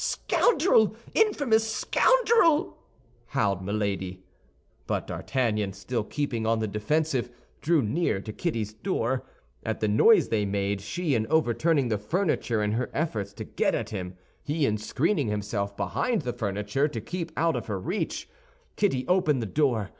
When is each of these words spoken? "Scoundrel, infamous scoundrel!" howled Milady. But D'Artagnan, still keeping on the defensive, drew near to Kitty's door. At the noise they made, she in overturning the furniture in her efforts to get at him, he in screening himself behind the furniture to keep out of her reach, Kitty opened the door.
"Scoundrel, 0.03 0.95
infamous 1.13 1.67
scoundrel!" 1.71 2.75
howled 3.27 3.61
Milady. 3.63 4.23
But 4.87 5.05
D'Artagnan, 5.05 5.73
still 5.73 6.03
keeping 6.03 6.47
on 6.47 6.57
the 6.57 6.67
defensive, 6.67 7.29
drew 7.61 7.83
near 7.83 8.19
to 8.21 8.33
Kitty's 8.33 8.73
door. 8.73 9.27
At 9.63 9.79
the 9.79 9.87
noise 9.87 10.29
they 10.29 10.43
made, 10.43 10.81
she 10.81 11.13
in 11.13 11.27
overturning 11.27 11.89
the 11.89 11.99
furniture 11.99 12.63
in 12.63 12.71
her 12.71 12.89
efforts 12.95 13.31
to 13.33 13.43
get 13.43 13.75
at 13.75 13.91
him, 13.91 14.17
he 14.41 14.65
in 14.65 14.79
screening 14.79 15.27
himself 15.27 15.77
behind 15.77 16.23
the 16.23 16.33
furniture 16.33 16.87
to 16.87 16.99
keep 16.99 17.31
out 17.37 17.55
of 17.55 17.67
her 17.67 17.79
reach, 17.79 18.27
Kitty 18.77 19.07
opened 19.07 19.39
the 19.39 19.45
door. 19.45 19.89